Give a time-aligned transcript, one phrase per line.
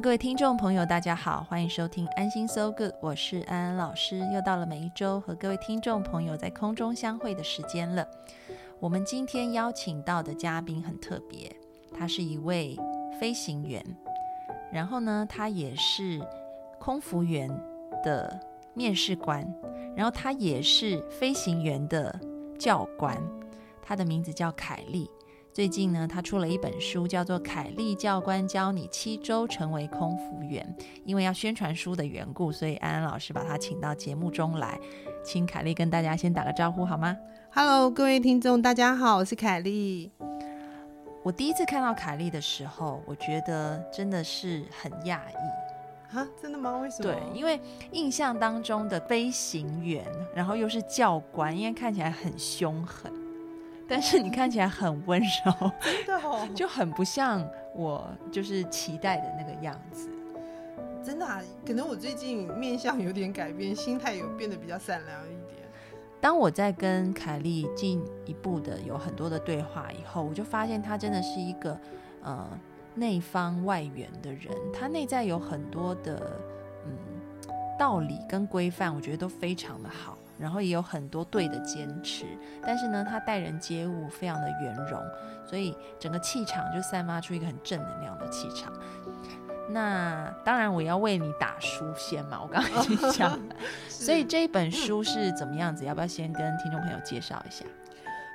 [0.00, 4.18] 各位听众朋友，大家好，欢迎收听安心 So Good，我是安安老师。
[4.34, 8.06] 又到了每一周和各位听众朋友在空中相会的时间了。
[8.80, 11.54] 我们今天邀请到的嘉宾很特别，
[11.96, 12.76] 他是一位
[13.20, 13.82] 飞行员，
[14.72, 16.20] 然后呢，他也是
[16.80, 17.48] 空服员
[18.02, 18.38] 的
[18.74, 19.46] 面试官，
[19.96, 22.18] 然后他也是飞行员的
[22.58, 23.16] 教官，
[23.80, 25.08] 他的名字叫凯莉。
[25.54, 30.66] 最近呢，他出了一本书，叫做《凯莉教官教你七周成为空服员》。
[31.04, 34.76] 因为要宣传书的缘故，所以安安老师把他请到节目中来，
[35.24, 37.16] 请凯莉跟大家先打个招呼好吗
[37.52, 40.10] ？Hello，各位听众，大家好，我是凯莉。
[41.22, 46.26] 我第一次看到凯莉的时候，我觉得真的是很讶异啊！
[46.42, 46.78] 真的吗？
[46.78, 47.12] 为什么？
[47.12, 47.60] 对，因为
[47.92, 53.12] 印象当中的飞行员，然后又是教官，因为看起来很凶狠。
[53.88, 60.08] 但是你看起来很温柔， 真的哦，就很不像我就是期待的那个样子。
[61.02, 65.62] 真的啊，可能我最近面相有点改变，心态有变得比较善良一点。
[66.18, 71.78] 当我在跟凯莉进一步的有很多的对话以后，我就发现她真的是一个
[72.22, 72.48] 呃
[72.94, 76.40] 内方外圆的人，她内在有很多的
[76.86, 76.96] 嗯
[77.78, 80.16] 道理跟规范，我觉得都非常的好。
[80.38, 82.26] 然后也有很多对的坚持，
[82.62, 85.00] 但是呢，他待人接物非常的圆融，
[85.46, 88.72] 所以整个气场就散发出一个很正能量的气场。
[89.68, 93.54] 那当然我要为你打书先嘛，我刚刚已经讲了。
[93.88, 95.84] 所以这一本书是怎么样子？
[95.84, 97.64] 要不要先跟听众朋友介绍一下？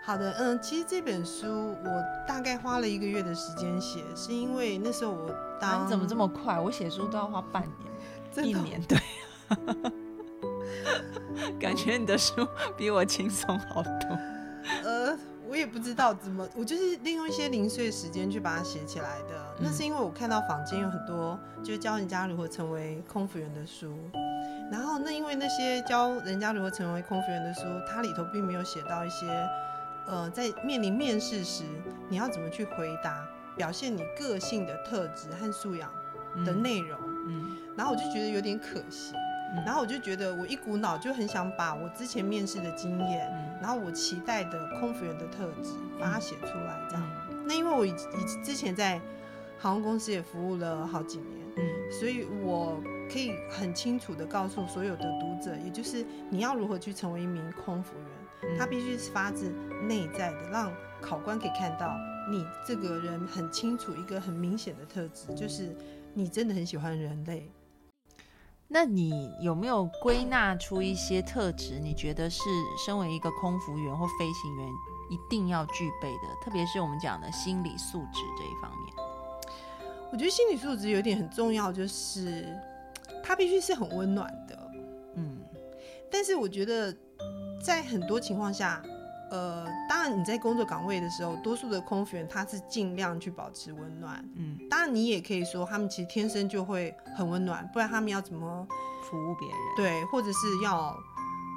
[0.04, 5.30] 好的，嗯，其实这本书我大概花了一个月的时间写，是因为那时候我
[5.62, 6.60] 当怎么这么快？
[6.60, 7.64] 我写书都要花半
[8.36, 8.98] 年、一年，对。
[11.60, 12.48] 感觉你的书
[12.78, 14.20] 比我轻松好多。
[14.84, 15.18] 呃，
[15.48, 19.56] 我也不知道怎么，我就是利用一些零碎时间去把它写起来的。
[19.60, 23.98] 那是因为我看到坊间有很多就是教人家如何成为空服员的书，
[24.72, 29.26] 然后那因为那些教人家如何成为空服员的书，它里头并没有写到一些
[30.08, 31.64] 呃，在面临面试时
[32.10, 35.92] 你要怎么去回答，表现你个性的特质和素养
[36.46, 37.00] 的内容。
[37.28, 39.14] 嗯，然后我就觉得有点可惜。
[39.66, 43.30] 然后我就觉得，我一股脑就很想把我之前面试的经验，
[43.60, 46.80] 然后我期待的空服员的特质，把它写出来。
[46.90, 47.04] 这样，
[47.46, 49.02] 那因为我以以之前在
[49.58, 52.80] 航空公司也服务了好几年，嗯，所以我
[53.12, 57.96] 可以很清楚的告诉所有的读者，也就是你要如何去成为一名空服
[58.44, 59.52] 员，他必须是发自
[59.88, 60.72] 内在的，让
[61.02, 61.98] 考官可以看到
[62.32, 65.76] 你这个人很清楚一个很明显的特质，就是
[66.14, 67.52] 你真的很喜欢人类。
[68.72, 71.80] 那你有没有归纳出一些特质？
[71.80, 72.44] 你觉得是
[72.86, 74.70] 身为一个空服员或飞行员
[75.10, 78.94] 一定要具备的，特别是我们讲的心理素质这一方面。
[80.12, 82.56] 我觉得心理素质有点很重要，就是
[83.24, 84.72] 它必须是很温暖的。
[85.16, 85.42] 嗯，
[86.12, 86.96] 但是我觉得
[87.60, 88.84] 在很多情况下。
[89.32, 94.24] 呃，当然你在工作岗位的时候，多数的空服员他是尽量去保持温暖。
[94.36, 98.68] 嗯，当然你也可以说他们其实天生就会很温暖，不然他们要怎么
[99.04, 99.58] 服务别人？
[99.76, 100.98] 对，或者是要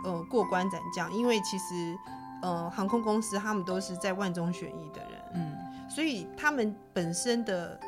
[0.04, 1.96] 呃过关斩将，因为其实
[2.42, 5.22] 呃航空公司他们都是在万中选一的人。
[5.34, 5.56] 嗯，
[5.88, 7.80] 所以他们本身的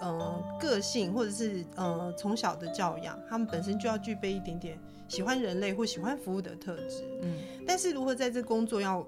[0.00, 7.04] 呃个性或者是呃从小的教养，他们本身就要具备一点点喜欢人类或喜欢服务的特质。
[7.22, 9.06] 嗯，但是如何在这工作要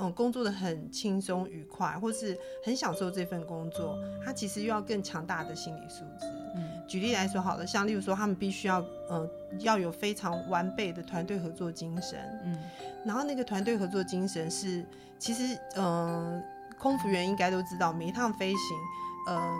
[0.00, 6.26] 嗯，工作的很轻松愉快，或是很享受这份工作，他其实又要更强大的心理素质。
[6.54, 9.28] 嗯，举例来说好了，像例如说，他们必须要呃
[9.60, 12.18] 要有非常完备的团队合作精神。
[12.44, 12.58] 嗯，
[13.04, 14.84] 然后那个团队合作精神是，
[15.18, 16.42] 其实嗯，
[16.78, 18.78] 空服员应该都知道，每一趟飞行，
[19.26, 19.56] 呃，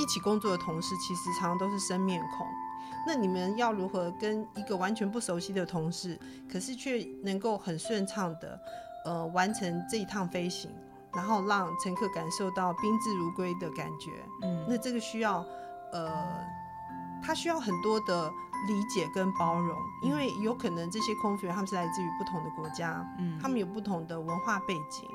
[0.00, 2.46] 一起工作的同事其实常常都是生面孔。
[3.04, 6.16] 那你们要如何跟一个完全不熟悉的同事，
[6.48, 8.60] 可是却能够很顺畅的？
[9.04, 10.70] 呃，完成这一趟飞行，
[11.14, 14.10] 然后让乘客感受到宾至如归的感觉。
[14.42, 15.44] 嗯，那这个需要，
[15.92, 16.44] 呃，
[17.22, 18.30] 他需要很多的
[18.68, 25.08] 理解跟包容，因为有可能这些空服员他们是来自于不同的国家，嗯，他们有不同的文化背景。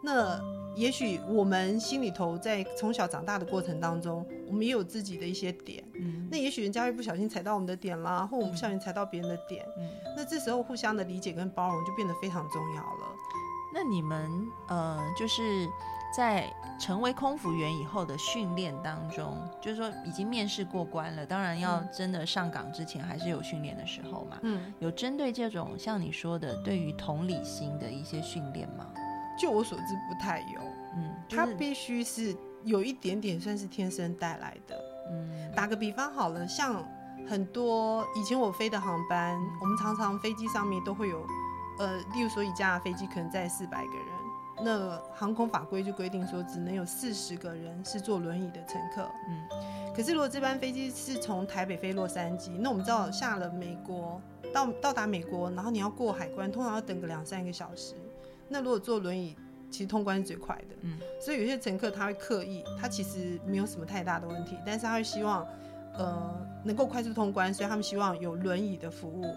[0.00, 0.40] 那
[0.76, 5.84] 也许我们心里头在从小长大的过程当中，我们也有自己的一些点。
[5.94, 9.66] 嗯，那也许人家会不小心踩到我们的点啦，或我们不小心踩到别人的点。
[9.76, 13.16] 嗯，那这时候互相的理解跟包容就变得非常重要了。
[13.80, 15.70] 那你们呃，就是
[16.12, 24.36] 在成为空服员以后的训练当中，就是说已经面试过关了，当然要真的上岗之前还是有训练的时候嘛。
[24.42, 28.84] 嗯，有针对这种像你说的对于同理心的一些训练吗？
[29.38, 30.60] 就我所知，不太有。
[30.96, 34.76] 嗯，它必须是有一点点算是天生带来的。
[35.12, 36.84] 嗯，打个比方好了，像
[37.28, 41.24] 很多以前我飞的航班，我们常常飞机上面都会有，
[41.78, 49.08] 呃，例如说一架飞机可能载四百个人，那航空法规就规定说只能有四十个人是坐轮椅的乘客。
[49.28, 54.20] 嗯，可是如果这班飞机是从台北飞洛杉矶，那我们知道下了美国
[54.52, 57.94] 到到达美国，然后你要过海关，通常要等个两三个小时。
[58.48, 59.36] 那如果坐轮椅，
[59.70, 60.76] 其实通关是最快的。
[60.80, 65.46] 嗯，所以有些乘客他会刻意，他其实没有什么太大的问题，但是他会希望，
[65.94, 69.36] 呃，能够快速通关，所以他们希望有轮椅的服务。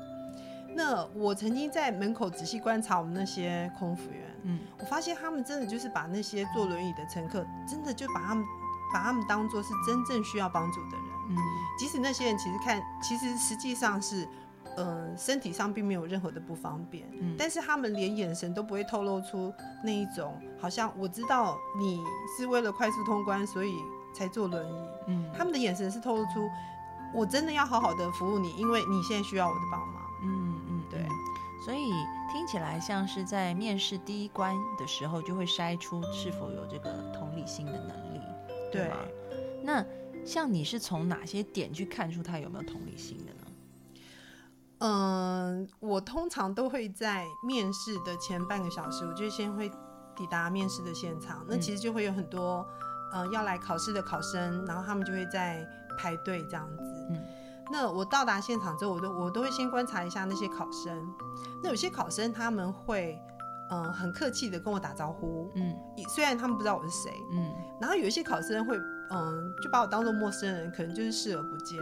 [0.76, 8.46] 那我曾经在门口仔细观察我们那些空服员，嗯，我发现他们真的就是把那些坐轮椅的乘客，真的就把他们
[8.94, 11.06] 把他们当做是真正需要帮助的人。
[11.30, 11.38] 嗯，
[11.78, 14.28] 即使那些人其实看，其实实际上是。
[14.78, 19.54] 嗯，身体上并没有任何的不方便，嗯，但是他们连眼神都不会透露出
[19.84, 22.02] 那一种，好像我知道你
[22.38, 23.76] 是为了快速通关，所以
[24.16, 26.50] 才坐轮椅，嗯，他们的眼神是透露出
[27.14, 30.01] 我真的要好好的服务你，因为你现在需要我的帮忙，
[31.64, 31.92] 所以
[32.32, 38.22] 听起来像是在面试第一关的时候就会筛出是否有这个同理心的能力，
[38.72, 38.96] 对吗？
[39.64, 39.86] 那
[40.26, 43.40] 像你是从哪些点去看出他有没有同理心的呢？
[44.80, 49.70] 嗯，我通常都会在面试的前半个小时，我就先会
[50.16, 51.46] 抵达面试的现场。
[51.48, 52.66] 那其实就会有很多，
[53.14, 55.64] 呃，要来考试的考生，然后他们就会在
[56.00, 56.84] 排队这样子。
[57.12, 57.24] 嗯，
[57.72, 60.92] 那我到达现场之后，我都我都会先观察一下那些考生。
[61.64, 63.18] 那有些考生他们会，
[63.72, 65.50] 嗯，很客气的跟我打招呼。
[65.56, 65.74] 嗯，
[66.10, 67.12] 虽然他们不知道我是谁。
[67.32, 68.78] 嗯，然后有一些考生会，
[69.12, 71.80] 嗯，就把我当做陌生人，可能就是视而不见。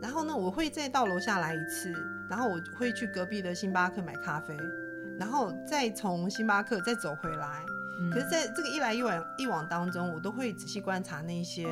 [0.00, 1.92] 然后呢，我会再到楼下来一次，
[2.28, 4.56] 然后我会去隔壁的星巴克买咖啡，
[5.18, 7.64] 然后再从星巴克再走回来。
[8.12, 11.68] 可是在这个一来一往一往当中，我都会仔细观察那些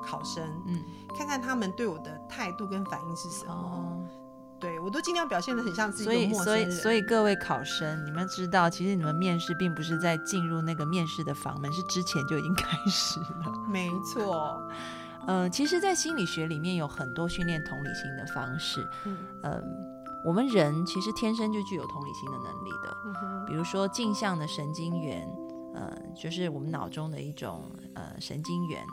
[0.00, 0.82] 考生，嗯，
[1.16, 4.08] 看看他们对我的态度跟反应是什么。
[4.58, 6.70] 对我都尽量表现的很像是一个陌生人。
[6.70, 13.52] 所以，所以，所以各位考生，你们知道，其实你们面试并不是在进入那个面试的房门，是之前就已经开始了。
[13.68, 14.60] 没错。
[15.26, 18.86] 嗯，其实，在心理学里面有很多训练同理心的方式。
[19.42, 19.62] 嗯，
[20.26, 22.96] 我们人其实天生就具有同理心的能力的。
[23.06, 25.26] 嗯比如说镜像的神经元，
[25.74, 27.64] 呃，就是我们脑中的一种
[27.94, 28.84] 呃神经元，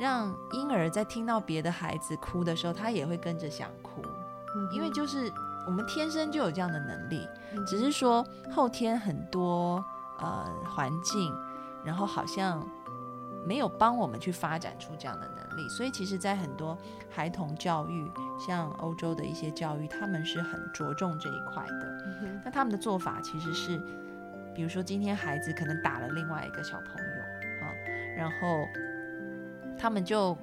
[0.00, 4.02] 让婴儿在听到别的孩子哭的时候，他也会跟着想哭。
[4.56, 5.30] 嗯，因为就是
[5.66, 7.28] 我们天生就有这样的能力，
[7.66, 9.84] 只是说后天很多
[10.18, 11.32] 呃环境，
[11.84, 12.66] 然后好像。
[13.42, 16.76] 没有帮我们去发展出这样的能力，所以其实，在很多
[17.08, 18.06] 孩童教育，
[18.38, 22.40] 像欧洲的一些教育，他们是很着重这一块的。
[22.44, 23.78] 那他们的做法其实是，
[24.54, 27.72] 比如说今天孩子可能打了另外一个小朋友啊，
[28.14, 28.58] 然后
[29.80, 30.36] 他们就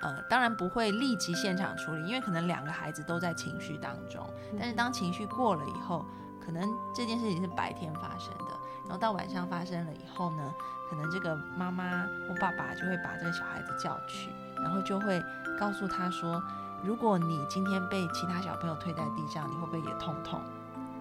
[0.00, 4.24] 呃，当然不会立即现场处理，因为可能两个孩子都在情绪当中。
[4.58, 6.04] 但是当情绪过了以后，
[6.44, 6.62] 可能
[6.94, 8.52] 这件事情是白天发生的，
[8.84, 10.54] 然后到晚上发生了以后呢？
[10.88, 14.30] 可能这个妈妈或爸爸就会把这个小孩子叫去，
[14.62, 15.20] 然后就会
[15.58, 16.40] 告诉他说
[16.84, 20.40] ：“如果你今天被其他小朋友推在地上，你会不会也痛痛？”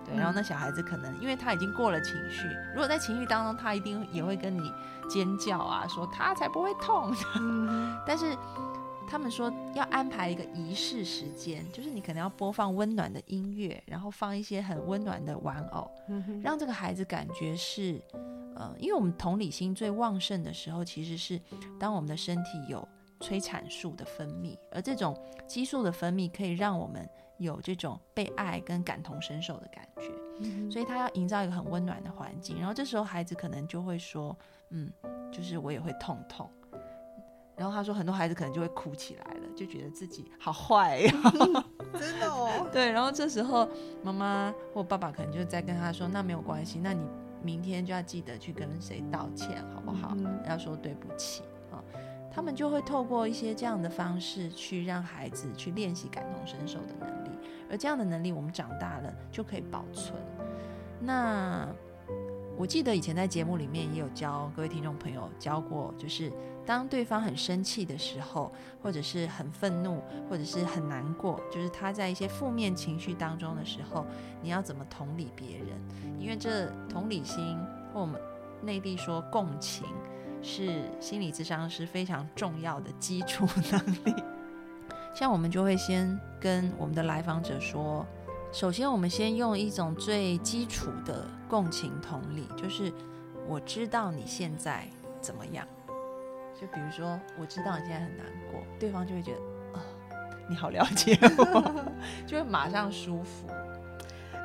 [0.05, 4.71] 对，然后那小孩子可能因为他已经过了情绪，如果在情绪当中，他一定也会跟你
[5.09, 7.13] 尖叫啊，说他才不会痛。
[8.05, 8.35] 但是。
[9.07, 15.89] 他们说要安排一个仪式时间，就是你可能要播放温暖的音乐，然后放一些很温暖的玩偶，
[16.41, 18.01] 让这个孩子感觉是，
[18.55, 21.39] 呃，因为我们同理心最旺盛的时候，其实是
[21.79, 22.85] 当我们的身体有
[23.19, 25.15] 催产素的分泌，而这种
[25.47, 34.37] 激素的分泌可以让我们有这种被爱跟感同身受的感觉，所以他要营造一个很温暖的环境，然后这时候孩子可能就会说，
[34.69, 34.91] 嗯，
[35.31, 36.49] 就是我也会痛痛。
[37.57, 41.13] 然后他说，很多孩子可能就会哭起来了，就觉得自己好坏呀，
[41.97, 42.67] 真的哦。
[42.69, 43.65] 对，然后这时候
[44.03, 47.07] 妈妈或爸爸可能就在跟他说，那没有关系，那你
[47.41, 50.17] 明天就要记得去跟谁道歉，好不好？
[50.45, 51.54] 要说对不起啊。
[52.35, 57.29] 他们就会透过一些这样的方式去让孩子去练习感同身受的能力，
[57.71, 60.13] 而这样的能力我们长大了就可以保存。
[60.99, 61.65] 那
[62.57, 66.29] 我记得以前在节目里面也有教各位听众朋友教过，就是
[66.65, 68.51] 当对方很生气的时候，
[68.83, 74.05] 或者是很愤怒，或者是很难过，就是他在一些负面情绪当中的时候，
[74.41, 75.67] 你要怎么同理别人？
[76.19, 77.57] 因为这同理心，
[77.93, 78.19] 或我们
[78.61, 79.85] 内地说共情，
[80.45, 84.23] 是心理智商是非常重要的基础能力。
[85.15, 88.05] 像我们就会先跟我们的来访者说。
[88.53, 92.89] 首先，我们先用一种最基础的共情同理，就是
[93.49, 94.87] 我知道你现在
[95.19, 95.67] 怎么样。
[96.57, 99.39] 就比如说，我知道你现在很难过，对方就会觉得
[99.77, 99.83] 啊，
[100.47, 101.85] 你好了解我，
[102.25, 103.45] 就会马上舒服。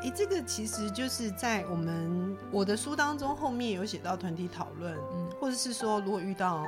[0.03, 6.65] 诶，这个其实就是在我们我的书当中后面有写到团体讨论，嗯，或者是说，如果遇到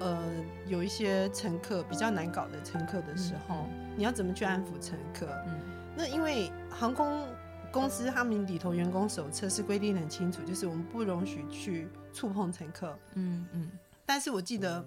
[0.00, 0.18] 呃
[0.66, 5.26] 有一些乘客比较难搞的乘客的时候，你要怎么去安抚乘客？
[5.46, 5.60] 嗯。
[5.94, 7.26] 那因为航空
[7.70, 12.96] 公司他们里头员工手册是规定很清楚，就是我们不容许去触碰乘客。
[13.14, 13.70] 嗯嗯。
[14.06, 14.82] 但是我记得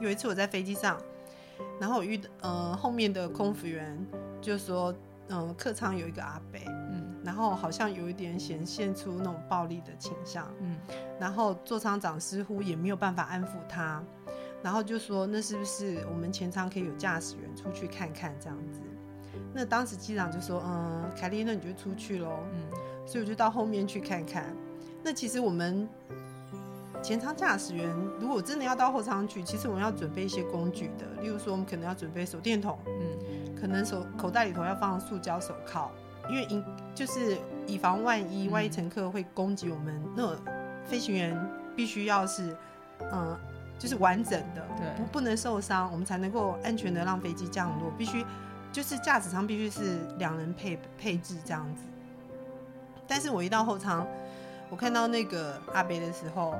[0.00, 0.98] 有一次我在飞机上，
[1.78, 3.94] 然后我遇呃后面的空服员
[4.40, 4.94] 就说，
[5.28, 6.89] 嗯，客舱有一个阿北，嗯，
[7.30, 10.76] 然后好像有一点显现出那种暴力的倾向，嗯，
[11.16, 14.02] 然后座舱长似乎也没有办法安抚他，
[14.64, 18.80] 然后就说那是不是我们前舱可以有驾驶员出去看看这样子？
[19.54, 22.62] 那当时机长就说：“嗯，凯莉，那你就出去喽。”嗯，
[23.06, 24.52] 所以我就到后面去看看。
[25.04, 25.88] 那其实我们
[27.00, 35.92] 前舱驾驶员如果真的要到后舱去，其实我们要准备一些工具的，例如说我们可能要准备手电筒，嗯，可能手口袋里头要放塑胶手铐，
[36.30, 40.36] 因为因就是以防万一，万一乘客会攻击我们，那
[40.86, 41.36] 飞行员
[41.76, 42.56] 必须要是
[43.12, 43.36] 嗯，
[43.78, 44.64] 就是完整的，
[44.96, 48.24] 不不能受伤，我们才能够安全的让飞机降落，必须。
[48.72, 51.82] 就是驾驶舱必须是两人配配置这样子，
[53.04, 54.06] 但是我一到后舱，
[54.70, 56.54] 我看到那个阿北的时候，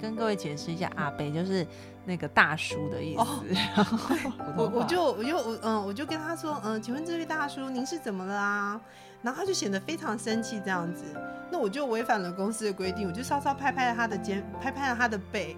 [0.00, 1.66] 跟各位解释一下，阿北就是
[2.04, 3.22] 那个大叔的意思。
[4.56, 8.80] 我我就我就我嗯，我就跟他说，嗯，请问这位大叔，您是怎么了啊？
[9.22, 11.04] 然后他就显得非常生气这样子，
[11.52, 15.56] 那我就违反了公司的规定，我就稍稍拍拍了他的肩，拍拍了他的背。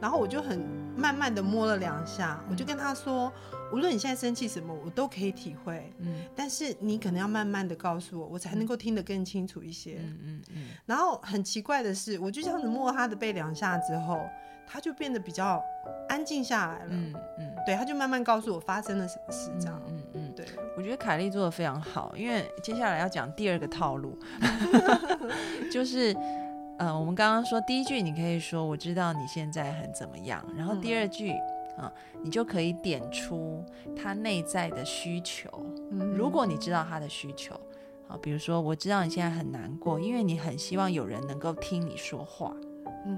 [0.00, 0.60] 然后我就很
[0.96, 3.32] 慢慢的摸了两下，我就跟他说，
[3.72, 10.68] 无论你现在生气什么，我都可以体会，嗯，但是你可能要慢慢的告诉我，我才能够听得更清楚一些，嗯嗯嗯。
[10.86, 14.20] 然后很奇怪的是，我就这样子摸他的背两下之后，
[14.66, 15.62] 他就变得比较
[16.08, 20.46] 安静下来了，嗯嗯，对，他就慢慢告诉我发生了什么事，这样，嗯嗯，对，
[20.76, 24.18] 我觉得凯莉做的非常好，因为接下来要讲第二个套路，
[25.72, 26.14] 就是。
[26.82, 31.30] 嗯，我们刚刚说第一句，你可以说我知道你现在很怎么样，然后第二句
[31.78, 31.90] 啊，
[32.24, 33.64] 你就可以点出
[33.96, 35.48] 他内在的需求。
[35.92, 37.54] 嗯如果你知道他的需求，
[38.08, 42.52] 好，比如说我知道你现在很难过，因为你很希望有人能够听你说话，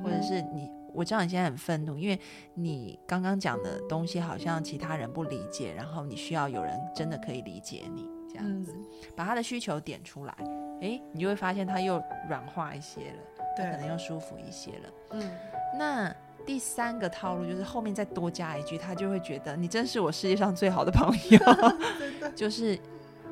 [0.02, 2.20] 或者是你我知道你现在很愤怒，因为
[2.52, 8.74] 你刚刚讲的东西好像其他人不理解，然后你需要有人真的可以理解你，这样子
[9.16, 10.34] 把他的需求点出来，
[10.82, 13.16] 诶，你就会发现他又软化一些了。
[13.56, 14.90] 对，可能又舒服一些了。
[15.10, 15.30] 嗯，
[15.78, 16.14] 那
[16.46, 21.38] 第三个套路就是后面再多加一句，他就会觉得你真是我世界上最好的朋友。
[22.36, 22.78] 就是，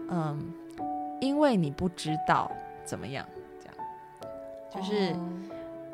[0.08, 0.52] 嗯，
[1.20, 2.50] 因为你不知道
[2.84, 3.26] 怎么样，
[3.60, 3.76] 这样，
[4.74, 5.14] 就是，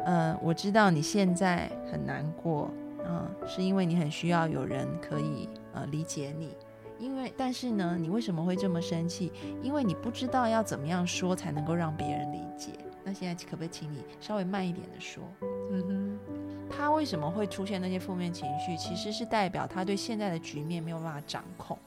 [0.04, 2.70] 嗯，我知道你现在很难过，
[3.04, 6.56] 嗯，是因为你很需要有人可以呃理解你。
[7.00, 9.32] 因为，但是呢，你为什么会这么生气？
[9.62, 12.72] 因为你不知道要怎么样说才能够让别人理解。
[13.08, 15.24] 那现在可不可以请你稍微慢一点的说？
[15.72, 18.76] 嗯哼，他为什么会出现那些负面情绪？
[18.76, 21.78] 其实是代表他对现在的局面没有办法掌控。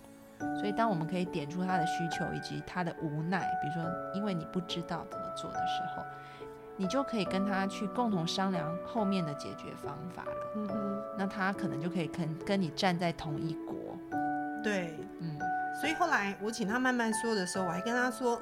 [0.60, 3.84] 所以，当我们可以点出他的需求以及他的无奈，比如说
[4.16, 6.04] 因为你不知道怎么做的时候，
[6.76, 10.32] 你就可以跟他去共同商量后面的解决方法了。
[10.56, 13.76] 嗯哼，那他可能就可以跟跟你站在同一国。
[14.64, 15.38] 对，嗯。
[15.80, 18.42] 所以后来我请他慢慢说的时候，我还跟他说。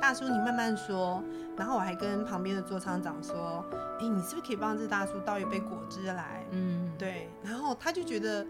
[0.00, 1.22] 大叔，你慢慢说。
[1.56, 3.64] 然后我还跟旁边的座舱长说
[4.00, 7.28] ：“哎，你是不是可以帮这大叔倒一杯果汁来？”嗯，对。
[7.42, 8.46] 然后他就觉得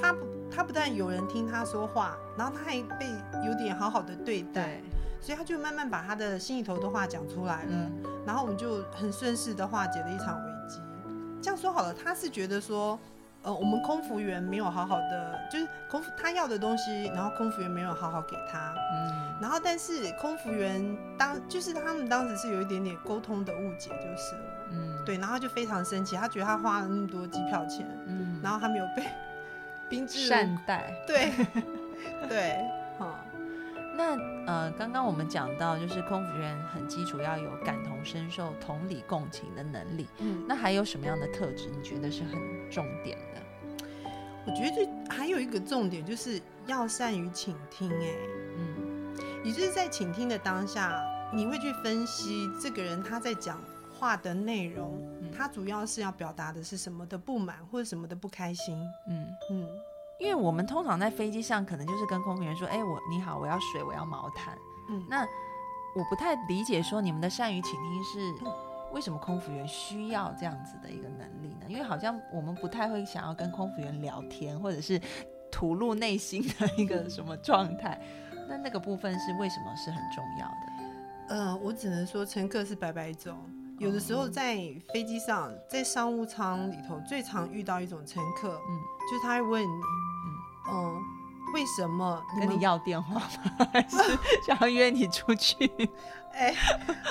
[0.00, 0.18] 他不，
[0.50, 3.06] 他不但有人听他说话，然后他还被
[3.46, 4.80] 有点好好的对待，
[5.20, 7.90] 所以他就慢慢把他的心里头的话讲出来了。
[8.26, 10.80] 然后我们就很顺势的化解了一场危机。
[11.40, 12.98] 这样说好了，他是觉得说。
[13.48, 29.02] 呃，我们空服员没有好好的，就是空服他要的东西，然后空服员没有好好给他，嗯，然后但是空服员当就是他们当时是有一点点沟通的误解，就是了，嗯，对，然后就非常生气，他觉得他花了那么多机票钱，嗯，然后他没有被
[29.88, 31.32] 宾 至善待，对，
[32.28, 32.77] 对，好，
[33.98, 40.06] 那呃，刚刚我们讲到，就是空服员很基础要有感同身受、同理共情的能力。
[40.18, 41.68] 嗯，那还有什么样的特质？
[41.68, 42.34] 你觉得是很
[42.70, 43.42] 重点的？
[44.46, 47.90] 我觉得还有一个重点，就是要善于倾听。
[47.90, 48.14] 哎，
[48.56, 51.02] 嗯，也就是在倾听的当下，
[51.34, 53.60] 你会去分析这个人他在讲
[53.98, 54.96] 话的内容，
[55.36, 58.80] 他主要是要表达的是什么的不满或者什么的不开心。
[59.08, 59.68] 嗯嗯。
[60.18, 64.58] 因为我们通常在飞机上，可能就是跟空服员说：“哎，我你好，我要水，我要毛毯。”
[64.90, 65.22] 嗯，那
[65.94, 68.34] 我不太理解说你们的善于倾听是
[68.92, 71.66] 为什么空服员需要这样子的一个能力呢？
[71.68, 75.00] 因为好像我们不太会想要跟空服员聊天，或者是
[75.52, 78.00] 吐露内心的一个什么状态。
[78.48, 81.36] 那那个部分是为什么是很重要的？
[81.36, 83.36] 呃，我只能说乘客是白白种。
[83.78, 84.56] 有的时候在
[84.92, 90.07] 飞机上，在商务舱里头，最常遇到一种乘客，嗯，就是他会问你。
[90.70, 91.02] 嗯，
[91.54, 93.68] 为什么跟你要电话吗？
[93.72, 93.96] 还是
[94.46, 95.70] 想要约你出去？
[96.32, 96.54] 哎，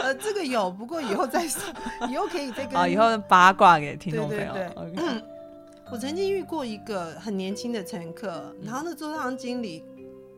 [0.01, 1.61] 呃，这个有，不过以后再说，
[2.09, 2.75] 以后可以再跟。
[2.75, 4.53] 好，以后八卦给听众朋友。
[4.95, 5.21] 嗯，
[5.91, 9.83] 我曾经遇过一个很年轻的乘客，然后那座舱经理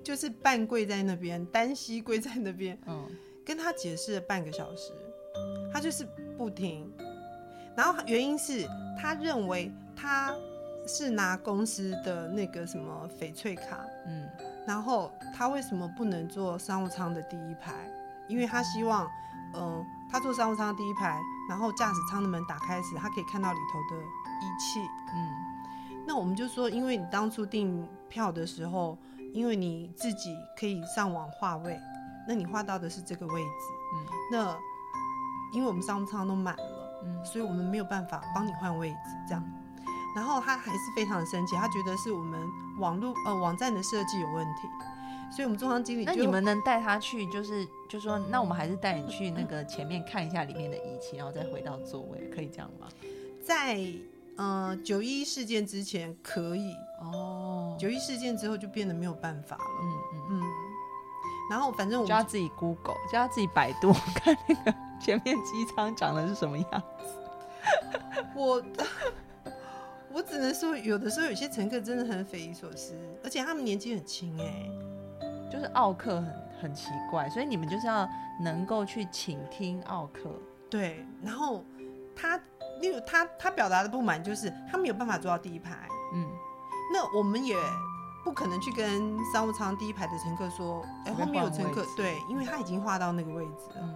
[0.04, 3.06] 就是半跪在那边，单膝跪在那边，嗯，
[3.46, 4.92] 跟他解释了半个小时，
[5.72, 6.08] 他就是
[6.38, 6.92] 不听，
[7.76, 8.68] 然后原因是
[9.00, 10.34] 他认为他。
[10.90, 13.78] 是拿公司的那个什么翡翠卡，
[14.08, 14.28] 嗯，
[14.66, 17.72] 然后他为什么不能坐商务舱的第一排？
[18.28, 19.08] 因为他希望，
[19.54, 24.80] 嗯，他坐商务舱第一排，然后驾驶舱的门打开时，他可以看到里头的仪器，
[25.14, 25.30] 嗯。
[26.08, 28.98] 那我们就说，因为你当初订票的时候，
[29.32, 31.80] 因为你自己可以上网划位，
[32.28, 33.50] 那你划到的是这个位置，
[33.94, 34.06] 嗯。
[34.32, 34.58] 那
[35.54, 39.44] 因为我们商务舱都满了，嗯，所以我们没有办法帮你换位置，这样。
[40.16, 42.50] 然后他还是非常的生气，他觉得是我们
[42.80, 44.68] 网络呃网站的设计有问题，
[45.32, 52.88] 所以我们中央经理那你们能带他去，就是就说那我们还是带你去那个前面看一下里面的仪器，然后再回到座位，可以这样吗？
[53.44, 53.80] 在
[54.36, 59.64] 呃九一事件之前可以哦，九一事件之后就变得没有办法了。
[59.82, 60.44] 嗯嗯嗯。
[61.52, 67.14] 然后反正我叫他自己 Google，叫他自己百度 看那个前面机舱长得是什么样子。
[68.36, 68.64] 我。
[70.14, 72.94] 我只能说，有的时候有些乘客真的很匪夷所思，
[73.24, 74.70] 而且他们年纪很轻哎，
[75.52, 78.08] 就是奥克很很奇怪，所以你们就是要
[78.42, 80.30] 能够去倾听奥克。
[80.70, 81.64] 对，然后
[82.16, 82.38] 他，
[82.82, 86.28] 例如他他表达的不满就是他没有办法坐到第一排，嗯，
[86.94, 87.56] 那我们也
[88.24, 93.76] 不可能去跟商务舱第一排的乘客说，哎，后面有乘客，对，因为他已经画到那个位置了。
[93.78, 93.96] 嗯，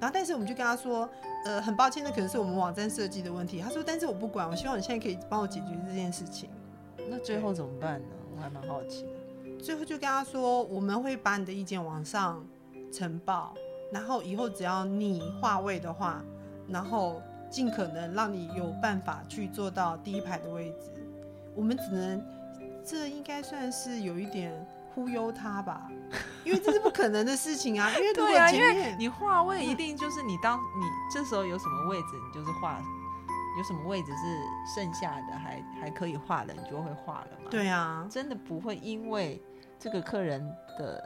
[0.00, 1.08] 然后但是我们就跟他说，
[1.44, 3.60] 呃，很抱歉，那可能是我们网站设计的问题。
[3.60, 6.48] 他说，但是我不管，我希望你现在可以帮我解决这件事情。
[7.08, 8.06] 那最后怎么办呢？
[8.34, 9.58] 我还蛮好奇的。
[9.62, 12.44] 最后就跟他说，我们会把你的意见往上
[12.92, 13.54] 呈报，
[13.92, 16.22] 然后以后只要你划位的话，
[16.68, 20.90] 然后尽可能让你有办法去做到第一排的位置。
[21.54, 22.22] 我们只能，
[22.84, 24.52] 这应该算是有一点。
[24.94, 25.90] 忽悠他吧，
[26.44, 27.90] 因为这是不可能的事情啊！
[27.96, 32.80] 因为对啊，因为你画位一定就是你当你这时候有什么位置，你就是画
[33.56, 37.48] 有什么位置是剩下的还还可以画的，你就会画了嘛。
[37.50, 39.42] 对啊，真的不会因为
[39.78, 40.44] 这个客人
[40.78, 41.02] 的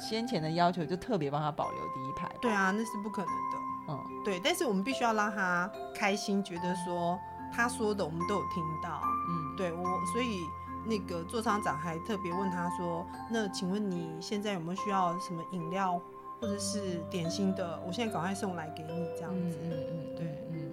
[0.00, 2.28] 先前的要求就特别帮他保留第一排。
[2.40, 3.58] 对啊，那是不可能的。
[3.88, 7.18] 嗯，对，但是我们必须要让他开心，觉得说
[7.52, 9.00] 他说的我们都有听到。
[9.28, 10.46] 嗯，对我所以。
[10.84, 16.00] 那个座舱长还特别问他说：“那请问你现在有没有需要什么饮料
[16.40, 17.80] 或者是点心的？
[17.86, 20.70] 我现在赶快送来给你，这样子。”嗯嗯嗯，对，嗯。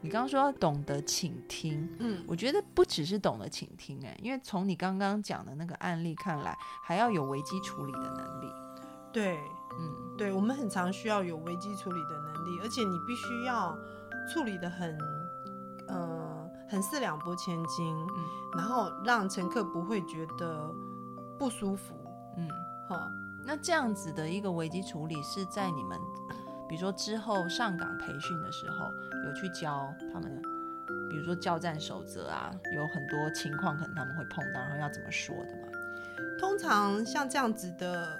[0.00, 8.52] 你刚刚说要懂得倾听，嗯，我觉得不只是懂得倾听，哎，因为从你刚刚讲的那个案例看来，还要有危机处理的能力。
[9.12, 9.38] 对，
[9.78, 13.78] 嗯，对，我们很常需要有危机处理的能力，而且你必须要
[14.32, 14.98] 处理的很，
[15.88, 16.21] 嗯。
[16.72, 18.24] 很四两拨千斤，嗯，
[18.56, 20.74] 然后让乘客不会觉得
[21.38, 21.94] 不舒服，
[22.38, 22.48] 嗯，
[22.88, 22.98] 好，
[23.44, 26.00] 那这样子的一个危机处理是在你们，
[26.66, 28.86] 比如说之后上岗培训的时候
[29.26, 30.40] 有去教他们，
[31.10, 35.68] 比如说交战守则啊，有很多情况可能他们会碰到，然后要怎么说的嘛？
[36.40, 38.18] 通常像这样子的，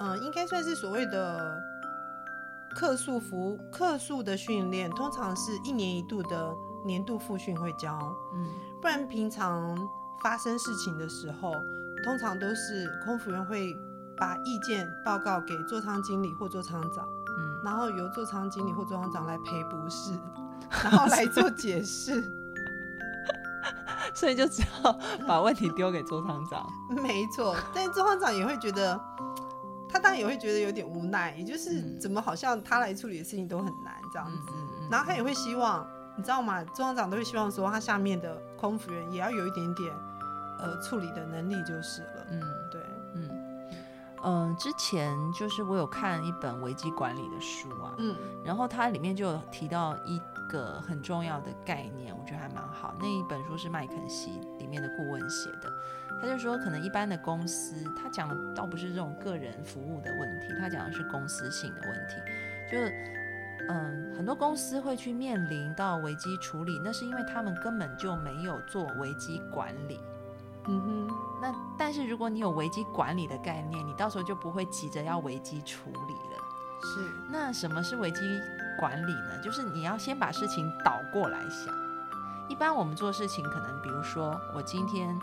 [0.00, 1.58] 嗯，应该算是所谓的
[2.74, 6.54] 客诉服客诉的训练，通常是一年一度的。
[6.86, 7.98] 年度复训会教，
[8.34, 8.48] 嗯，
[8.80, 9.76] 不然平常
[10.22, 11.52] 发生事情的时候，
[12.04, 13.76] 通常都是空服员会
[14.16, 20.12] 把意见报告给座舱经理或座舱长，嗯，然后由座舱经理或座舱长来赔不是，
[20.82, 22.22] 然后来做解释，
[24.14, 26.66] 所以就只好把问题丢给座舱长。
[27.02, 28.98] 没错，但座舱长也会觉得
[29.88, 34.52] 他当然也会觉得有点无奈，也就是怎么好像他来处理的事情都很难这样子。
[34.90, 36.64] 然后他也会希望，你知道吗？
[36.64, 39.94] 中央长都会希望说，他下面的空服员也要有一点点
[40.58, 42.26] 呃处理的能力就是了。
[42.30, 42.80] 嗯，对，
[43.14, 43.30] 嗯
[44.24, 52.94] 嗯，之前就是我有看一本危机管理的书啊，嗯，然后它里面就有提到一个很重要的概念，我觉得还蛮好。
[52.98, 55.70] 那一本书是麦肯锡里面的顾问写的。
[56.18, 62.14] 他就说，可能一般的公司，他讲的倒不是这种个人服务的问题，他讲的是公司性的问题。
[62.72, 62.78] 就，
[63.68, 70.00] 嗯，很多公司会去面临到危机处理，那是因为他们根本就没有做危机管理。
[70.66, 71.08] 嗯哼。
[71.40, 76.38] 那但是如果你有危机管理的概念，你到时候就不会急着要危机处理了。
[76.82, 77.10] 是。
[77.30, 78.20] 那什么是危机
[78.78, 79.38] 管理呢？
[79.42, 81.74] 就是你要先把事情倒过来想。
[82.48, 85.18] 一般我们做事情，可能比如说我今天。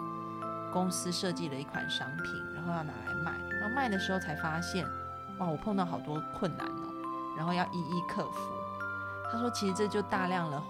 [0.74, 4.88] 公司设计了一款商品，然后要拿来卖，然后卖的时候才发现，
[5.38, 6.83] 哇，我碰到好多困难哦，
[7.36, 8.40] 然后要一一克服。
[9.32, 10.64] 他说，其实这就大量了，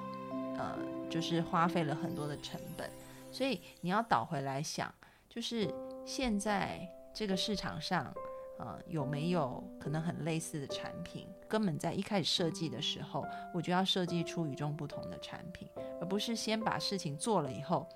[0.57, 0.77] 呃，
[1.09, 2.89] 就是花费了很多的成本。
[3.31, 4.93] 所以你要倒回来想，
[5.27, 5.73] 就是
[6.05, 8.13] 现在这个市场上，
[8.59, 11.27] 呃，有没有可能很类似的产品？
[11.49, 15.67] 根本在一开始设计的时候，我就要设计出与众不同的产品，
[15.99, 17.87] 而不是先把事情做了以后。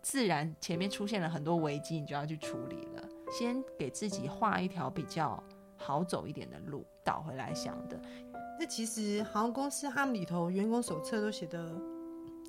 [0.00, 3.02] 自然前面出现了很多危机，你就要去处理了。
[3.30, 5.42] 先给自己画一条比较
[5.82, 8.00] 好走一点的路，倒回来想的。
[8.58, 11.74] 那其实航空公司他们里头员工手册都写的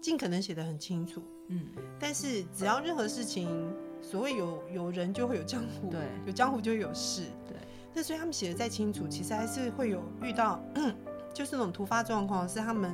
[0.02, 1.68] 尽可能写的很清楚，嗯。
[2.00, 7.58] 但是只要任何事情，所谓有有人就会有江湖，对，有江湖就会有事，对。
[7.94, 10.60] 那所以他们写的再清楚，其实还是会有遇到，
[11.34, 12.94] 就是那种突发状况，是他们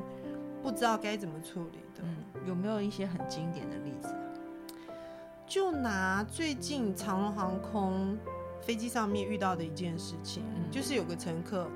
[0.63, 2.04] 不知道该怎么处理的。
[2.04, 4.15] 嗯，有没有一些很经典的例子？
[5.45, 8.15] 就拿最近长荣航空
[8.62, 11.67] 飞机上面遇到的一件事情，就是有个乘客，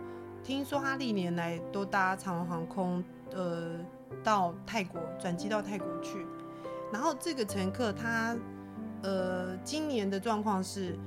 [0.43, 3.79] 听说他历年来都搭长荣航空，呃，
[4.23, 6.25] 到泰国转机到泰国去，
[6.91, 8.35] 然后这个乘客他，
[9.01, 10.97] 呃，今年的状况是，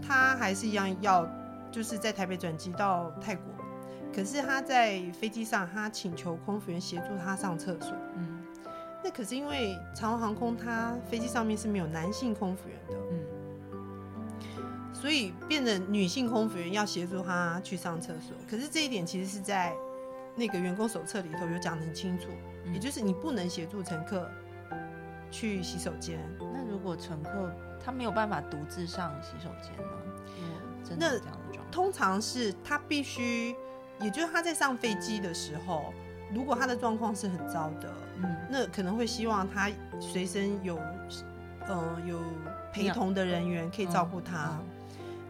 [0.00, 1.28] 他还是一样要
[1.70, 3.44] 就是在台北转机到泰国，
[4.14, 8.38] 可是他在飞机上，他请求空服员协助他上厕所，嗯。
[9.04, 13.18] 那可是因为长荣航空，它飞机上面是没有男性空服员的，嗯，
[15.02, 18.36] 所以变得女性空服员要协助他去上厕所。
[18.48, 19.74] 可是这一点其实是在
[20.36, 22.28] 那个员工手册里头有讲得很清楚，
[22.72, 24.30] 也就是你不能协助乘客
[25.28, 26.20] 去洗手间。
[26.38, 27.52] 那如果乘客
[27.84, 29.92] 他没有办法独自上洗手间呢？
[30.84, 33.56] 真的这样的状通常是他必须，
[34.00, 35.92] 也就是他在上飞机的时候。
[36.32, 40.78] 如果他的状况是很糟的，嗯，那可能会希望他随身有，
[41.68, 42.18] 嗯，有
[42.72, 44.58] 陪同的人员可以照顾他。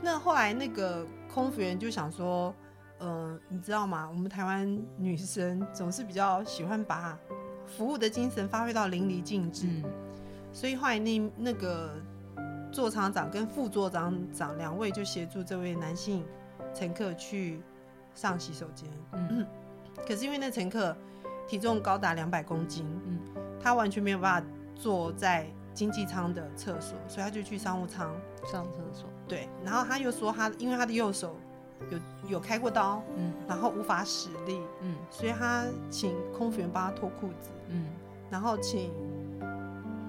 [0.02, 2.52] 那后来那个空服员就想说，
[2.98, 4.08] 嗯，你知道吗？
[4.08, 7.16] 我们台湾女生总是比较喜欢把
[7.66, 9.66] 服务的精神发挥到淋漓尽致，
[10.52, 11.94] 所以后来那那个
[12.72, 16.24] 座舱长跟副座舱长两位就协助这位男性
[16.74, 17.60] 乘客去
[18.14, 19.46] 上洗手间，嗯。
[20.08, 20.96] 可是因为那乘客
[21.46, 23.20] 体重高达两百公斤，嗯，
[23.60, 28.14] 他完全没有办法坐在经济舱的厕所，所以他就去商务舱。
[28.44, 29.08] 上厕所。
[29.28, 31.36] 对，然后他又说他因为他的右手
[31.90, 31.98] 有
[32.32, 37.86] 有开过刀，嗯，然后无法使力，嗯，所以他请空服员帮他脱裤子，嗯，
[38.30, 38.92] 然后请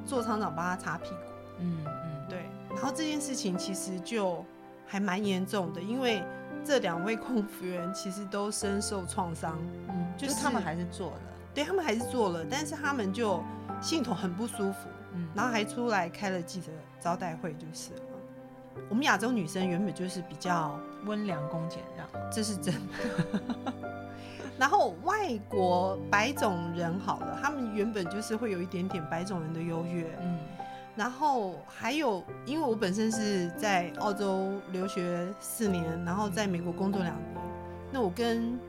[0.05, 1.15] 座舱长帮他擦屁股，
[1.59, 4.43] 嗯嗯，对，然后这件事情其实就
[4.85, 6.23] 还蛮严重的，因为。
[6.65, 11.19] 这两位空服员其实都深受创伤，嗯，就是他们还是做了，
[11.53, 13.43] 对他们还是做了，但是他们就
[13.81, 16.67] 心头很不舒服，嗯，然后还出来开了记者
[16.99, 18.01] 招待会，就是了。
[18.89, 23.41] 我们亚洲女生原本就是比较温良恭俭让，这是真的。
[24.57, 30.39] 然后外国白种人好了，他们原本就是会有一点点白种人的优越，嗯。
[30.95, 37.43] 然后还有，因为我本身是在澳洲留学四年，然后在美国工作两年，
[37.91, 38.59] 那我跟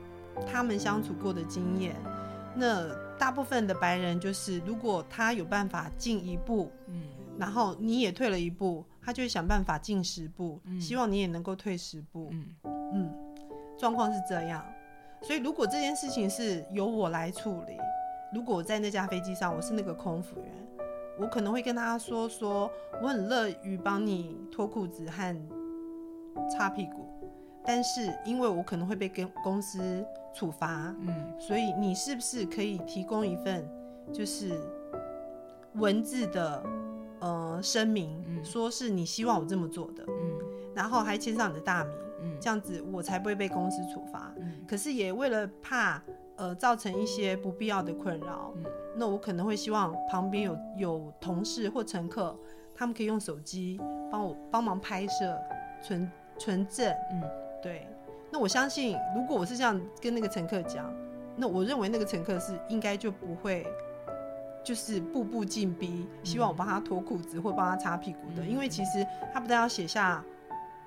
[0.51, 1.95] 他们相处过的经验，
[2.55, 7.03] 那大部分的白人就是，如果他有办法进一步，嗯，
[7.37, 12.45] 然后你也退了一步，他就会想办法进十步，希望你也能够退十步，嗯
[12.93, 13.13] 嗯，
[13.77, 14.65] 状况是这样。
[15.21, 17.77] 所以如果这件事情是由我来处理，
[18.33, 20.51] 如果我在那架飞机上，我是那个空服员。
[21.17, 22.69] 我可能会跟他说说，
[23.01, 25.33] 我很乐于帮你脱裤子和
[26.51, 27.07] 擦屁股，
[27.65, 33.67] 但是因为我可能会被跟公司处罚，嗯，所以你是不是可以提供一份
[34.13, 34.59] 就是
[35.73, 36.63] 文字的
[37.19, 38.45] 呃声明，嗯。
[38.45, 40.39] 说是你希望我这么做的，嗯，
[40.75, 44.31] 然后还签上你的大名，嗯，这样子我才不会被公司处罚。
[44.67, 46.01] 可是也为了怕
[46.35, 48.63] 呃造成一些不必要的困扰，嗯。
[48.95, 52.37] 那我可能会希望旁边有有同事或乘客，
[52.75, 53.79] 他们可以用手机
[54.11, 55.37] 帮我帮忙拍摄
[55.81, 56.93] 存存证。
[57.11, 57.21] 嗯，
[57.65, 57.87] 对。
[58.31, 60.93] 那我相信，如果我是这样跟那个乘客讲，
[61.35, 63.65] 那我认为那个乘客是应该就不会。
[64.63, 70.23] 就是步步紧逼，希望我帮他脱裤子或帮他擦屁股的，因为其实他不但要写下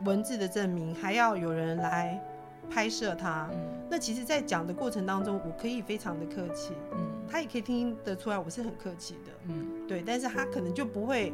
[0.04, 2.20] 文字的证明，还要有人来
[2.68, 3.48] 拍摄他。
[3.88, 6.98] 那其实，在讲的过程当中，我可以非常的客气，嗯，
[7.30, 10.02] 他也可以听得出来我是很客气的，嗯，对。
[10.04, 11.32] 但是他可能就不会，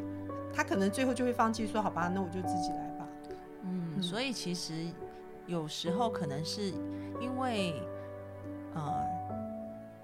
[0.53, 3.09] 他可能最后就会放弃，说好吧，那我就自己来吧。
[3.63, 4.75] 嗯，所以其实
[5.47, 6.73] 有时候可能是
[7.21, 7.83] 因为
[8.75, 8.93] 呃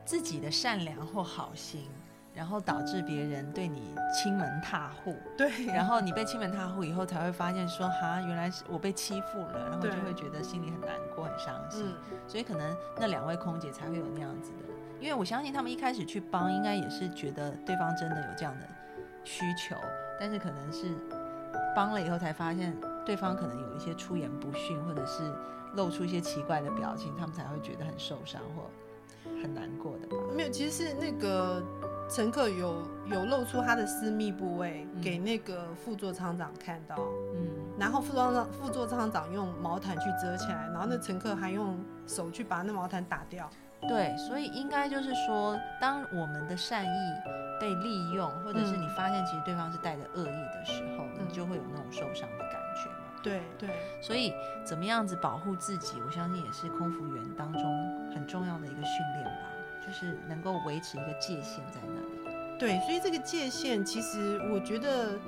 [0.05, 1.89] 自己的善良或好心。
[2.33, 11.93] 然后导致别人对你亲门踏户，对，然后你被亲门踏户以后，才会发现说哈，原来是我被欺负了，然后就会觉得心里很难过、很伤心。
[12.29, 14.59] 所以可能那两位空姐才会有那样子的，
[15.01, 18.67] 因为我相信他们一开始去帮，应该也是觉得对方真的有这样的
[19.25, 19.75] 需求，
[20.19, 20.95] 但是可能是
[21.75, 25.23] 帮了以后才发现对方可能有一些出言不逊，或者是
[25.75, 28.71] 露出一些奇怪的表情，他们才会觉得很受伤或
[29.43, 30.17] 很难过的吧？
[30.35, 31.63] 没有，其实是那个。
[32.13, 36.97] 乘客有有露出他的私密部位给那个副座舱长看到，
[37.37, 43.49] 嗯，然后副座舱副座舱长用毛毯去遮起来，然后那乘客还用手去把那毛毯打掉。
[43.83, 46.99] 对，所以应该就是说，当我们的善意
[47.61, 52.60] 被利用，或者是你发现其实对方是带着恶意的时候，你就会有那种受伤的感觉嘛。
[53.23, 53.69] 对对，
[54.03, 54.33] 所以
[54.65, 57.63] 怎么样子保护自己，我相信也是空服员当中
[58.15, 59.47] 很重要的一个训练吧。
[59.83, 62.59] 就是能够维持一个界限在那里。
[62.59, 65.19] 对，所以这个界限其实我觉得，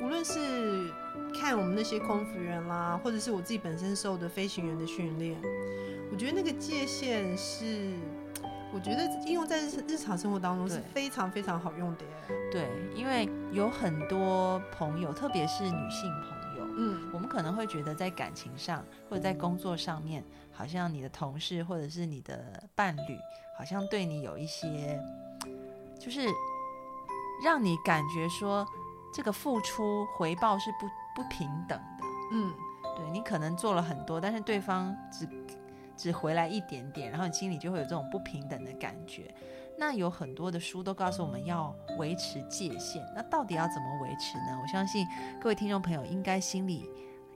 [0.00, 0.90] 无论是
[1.34, 5.36] 看我们那些空服员啦，或者是我自己本身受的飞行员的训练，
[6.12, 7.92] 我觉得那个界限是，
[8.72, 12.04] 我觉得应用在日日常生活当中是非常非常好用的。
[12.50, 16.37] 对，因为有很多朋友，特别是女性朋友，
[16.78, 23.18] 嗯，我们可能会觉得在感情上或者在工作上面，好像你的同事或者是你的伴侣。
[23.58, 25.02] 好像对你有一些，
[25.98, 26.28] 就是
[27.42, 28.64] 让你感觉说
[29.12, 30.86] 这个付出回报是不
[31.20, 32.04] 不平等的。
[32.30, 32.54] 嗯，
[32.96, 35.28] 对你可能做了很多，但是对方只
[35.96, 39.34] 只回来一点点，然后你心里就会有这种不平等的感觉。
[39.78, 44.58] 那有很多的书都告诉我们要维持界限，那到底要怎么维持呢？
[44.60, 45.06] 我相信
[45.40, 46.90] 各位听众朋友应该心里。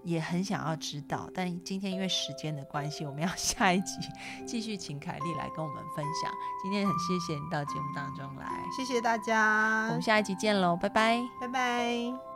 [0.04, 4.00] 也很想要知道，但今天因为时间的关系，我们要 下一集
[4.44, 6.28] 继续请凯丽来跟我们分享。
[6.60, 12.31] 今天很谢谢你到节目当中来，谢谢大家，我们下一集见喽，拜拜，拜拜。